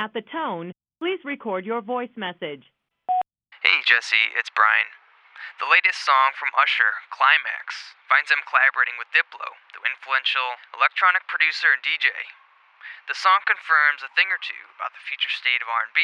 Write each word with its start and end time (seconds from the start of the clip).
At 0.00 0.16
the 0.16 0.24
tone, 0.24 0.72
please 0.96 1.20
record 1.28 1.68
your 1.68 1.84
voice 1.84 2.16
message. 2.16 2.72
Hey 3.60 3.84
Jesse, 3.84 4.32
it's 4.32 4.48
Brian. 4.48 4.96
The 5.60 5.68
latest 5.68 6.00
song 6.00 6.32
from 6.40 6.56
Usher, 6.56 7.04
Climax, 7.12 7.92
finds 8.08 8.32
him 8.32 8.40
collaborating 8.48 8.96
with 8.96 9.12
Diplo, 9.12 9.60
the 9.76 9.84
influential 9.84 10.56
electronic 10.72 11.28
producer 11.28 11.68
and 11.68 11.84
DJ. 11.84 12.32
The 13.12 13.20
song 13.20 13.44
confirms 13.44 14.00
a 14.00 14.08
thing 14.16 14.32
or 14.32 14.40
two 14.40 14.72
about 14.72 14.96
the 14.96 15.04
future 15.04 15.28
state 15.28 15.60
of 15.60 15.68
R&B, 15.68 16.00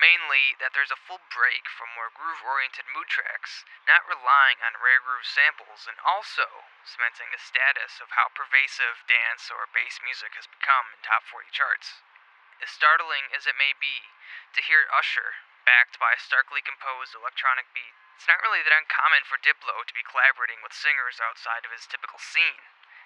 mainly 0.00 0.56
that 0.56 0.72
there's 0.72 0.88
a 0.88 1.04
full 1.04 1.20
break 1.28 1.68
from 1.68 1.92
more 1.92 2.08
groove-oriented 2.16 2.88
mood 2.96 3.12
tracks, 3.12 3.68
not 3.84 4.08
relying 4.08 4.64
on 4.64 4.80
rare 4.80 5.04
groove 5.04 5.28
samples, 5.28 5.84
and 5.84 6.00
also 6.00 6.64
cementing 6.88 7.28
the 7.28 7.36
status 7.36 8.00
of 8.00 8.16
how 8.16 8.32
pervasive 8.32 9.04
dance 9.04 9.52
or 9.52 9.68
bass 9.68 10.00
music 10.00 10.32
has 10.32 10.48
become 10.48 10.96
in 10.96 11.04
top 11.04 11.28
40 11.28 11.52
charts. 11.52 12.00
As 12.62 12.70
startling 12.70 13.34
as 13.34 13.46
it 13.46 13.56
may 13.56 13.72
be 13.72 14.10
to 14.54 14.62
hear 14.62 14.86
Usher 14.92 15.34
backed 15.64 15.98
by 15.98 16.12
a 16.12 16.18
starkly 16.18 16.62
composed 16.62 17.14
electronic 17.14 17.72
beat, 17.74 17.94
it's 18.14 18.28
not 18.28 18.40
really 18.42 18.62
that 18.62 18.72
uncommon 18.72 19.24
for 19.24 19.36
Diplo 19.36 19.82
to 19.84 19.94
be 19.94 20.06
collaborating 20.06 20.62
with 20.62 20.72
singers 20.72 21.18
outside 21.18 21.64
of 21.66 21.72
his 21.72 21.86
typical 21.86 22.18
scene. 22.18 22.62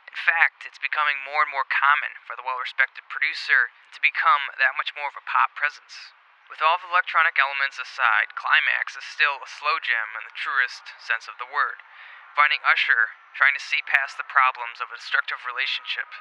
In 0.06 0.12
fact, 0.12 0.66
it's 0.66 0.78
becoming 0.78 1.24
more 1.24 1.42
and 1.42 1.50
more 1.50 1.64
common 1.64 2.20
for 2.24 2.36
the 2.36 2.42
well 2.42 2.60
respected 2.60 3.08
producer 3.08 3.72
to 3.92 4.00
become 4.04 4.52
that 4.58 4.76
much 4.76 4.94
more 4.94 5.08
of 5.08 5.16
a 5.16 5.24
pop 5.24 5.54
presence. 5.56 6.12
With 6.48 6.60
all 6.60 6.76
the 6.76 6.88
electronic 6.88 7.38
elements 7.38 7.78
aside, 7.78 8.36
Climax 8.36 8.96
is 8.96 9.04
still 9.04 9.40
a 9.40 9.48
slow 9.48 9.80
jam 9.80 10.16
in 10.16 10.24
the 10.24 10.36
truest 10.36 10.92
sense 11.00 11.28
of 11.28 11.38
the 11.38 11.48
word, 11.48 11.80
finding 12.36 12.60
Usher 12.64 13.16
trying 13.32 13.54
to 13.56 13.64
see 13.64 13.80
past 13.80 14.16
the 14.16 14.28
problems 14.28 14.80
of 14.80 14.92
a 14.92 14.96
destructive 14.96 15.44
relationship 15.44 16.12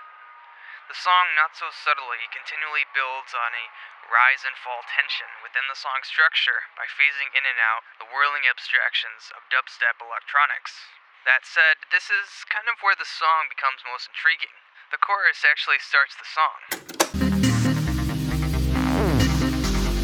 the 0.88 0.96
song, 0.96 1.36
not 1.36 1.52
so 1.52 1.68
subtly, 1.68 2.32
continually 2.32 2.88
builds 2.96 3.36
on 3.36 3.52
a 3.52 3.68
rise 4.08 4.48
and 4.48 4.56
fall 4.56 4.88
tension 4.88 5.28
within 5.44 5.68
the 5.68 5.76
song's 5.76 6.08
structure 6.08 6.72
by 6.80 6.88
phasing 6.88 7.28
in 7.36 7.44
and 7.44 7.60
out 7.60 7.84
the 8.00 8.08
whirling 8.08 8.48
abstractions 8.48 9.28
of 9.36 9.44
dubstep 9.52 10.00
electronics. 10.00 10.88
That 11.28 11.44
said, 11.44 11.84
this 11.92 12.08
is 12.08 12.48
kind 12.48 12.72
of 12.72 12.80
where 12.80 12.96
the 12.96 13.04
song 13.04 13.52
becomes 13.52 13.84
most 13.84 14.08
intriguing. 14.08 14.56
The 14.96 15.04
chorus 15.04 15.44
actually 15.44 15.84
starts 15.84 16.16
the 16.16 16.24
song. 16.24 16.64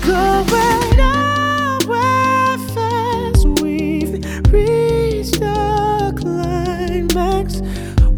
Going 0.03 0.99
nowhere 0.99 2.59
fast, 2.75 3.47
we've 3.63 4.19
reached 4.51 5.39
the 5.39 6.11
climax. 6.19 7.63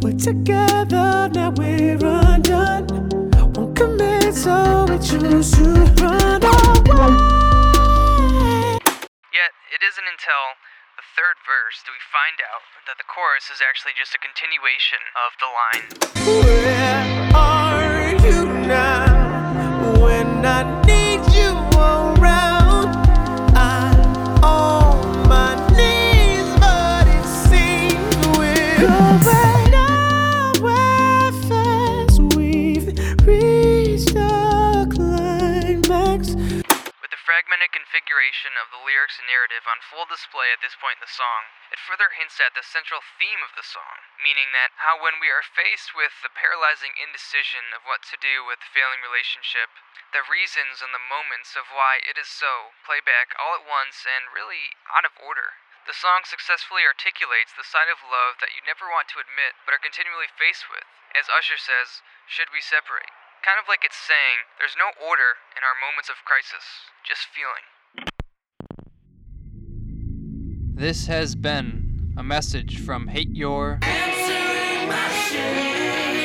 We're 0.01 0.17
together, 0.17 1.29
now 1.29 1.53
we're 1.53 2.24
so 4.45 4.85
we 4.87 4.97
choose 4.99 5.49
to 5.57 5.65
run 6.05 6.43
away. 6.43 7.17
Yet, 9.33 9.51
it 9.73 9.81
isn't 9.81 10.05
until 10.05 10.43
the 10.93 11.05
third 11.17 11.37
verse 11.49 11.81
do 11.81 11.89
we 11.89 11.97
find 12.13 12.37
out 12.45 12.61
that 12.85 12.97
the 13.01 13.07
chorus 13.09 13.49
is 13.49 13.57
actually 13.65 13.97
just 13.97 14.13
a 14.13 14.19
continuation 14.21 15.01
of 15.25 15.33
the 15.41 15.49
line. 15.49 15.89
Where 16.29 17.33
are 17.33 18.13
you 18.21 18.45
now? 18.67 19.97
When 19.99 20.45
I 20.45 20.84
climax. 36.15 36.63
With 37.03 37.11
the 37.11 37.27
fragmented 37.27 37.75
configuration 37.75 38.55
of 38.57 38.71
the 38.71 38.81
lyrics 38.81 39.19
and 39.19 39.27
narrative 39.27 39.67
on 39.67 39.83
full 39.83 40.07
display 40.07 40.49
at 40.49 40.63
this 40.63 40.73
point 40.79 40.97
in 40.97 41.05
the 41.05 41.11
song, 41.11 41.51
it 41.69 41.81
further 41.83 42.15
hints 42.15 42.39
at 42.41 42.55
the 42.55 42.65
central 42.65 43.03
theme 43.19 43.43
of 43.45 43.53
the 43.53 43.65
song, 43.67 44.07
meaning 44.23 44.55
that 44.55 44.73
how 44.79 44.97
when 44.97 45.19
we 45.19 45.29
are 45.29 45.45
faced 45.45 45.93
with 45.93 46.15
the 46.23 46.33
paralyzing 46.33 46.95
indecision 46.97 47.75
of 47.75 47.85
what 47.85 48.01
to 48.09 48.17
do 48.17 48.47
with 48.47 48.63
a 48.63 48.71
failing 48.73 49.03
relationship, 49.03 49.69
the 50.15 50.25
reasons 50.25 50.81
and 50.81 50.95
the 50.95 51.09
moments 51.11 51.53
of 51.53 51.69
why 51.69 51.99
it 52.01 52.17
is 52.17 52.31
so 52.31 52.73
play 52.87 53.03
back 53.03 53.35
all 53.37 53.53
at 53.53 53.67
once 53.67 54.07
and 54.07 54.31
really 54.33 54.73
out 54.89 55.05
of 55.05 55.13
order. 55.19 55.59
The 55.85 55.93
song 55.93 56.25
successfully 56.25 56.81
articulates 56.87 57.53
the 57.53 57.67
side 57.67 57.91
of 57.91 58.01
love 58.01 58.41
that 58.41 58.57
you 58.57 58.65
never 58.65 58.89
want 58.89 59.11
to 59.13 59.21
admit 59.21 59.59
but 59.67 59.77
are 59.77 59.83
continually 59.83 60.31
faced 60.33 60.71
with. 60.73 60.89
As 61.13 61.29
Usher 61.29 61.61
says, 61.61 62.01
should 62.25 62.49
we 62.49 62.63
separate? 62.63 63.13
Kind 63.45 63.61
of 63.61 63.69
like 63.69 63.85
it's 63.85 63.95
saying, 63.95 64.49
there's 64.57 64.73
no 64.75 64.89
order 65.07 65.37
in 65.55 65.61
our 65.61 65.77
moments 65.77 66.09
of 66.09 66.15
crisis, 66.25 66.65
just 67.05 67.27
feeling. 67.29 67.61
This 70.73 71.05
has 71.05 71.35
been 71.35 72.15
a 72.17 72.23
message 72.23 72.79
from 72.83 73.07
Hate 73.09 73.29
Your. 73.29 73.77
Answering 73.83 74.89
my 74.89 75.09
shame. 75.29 76.24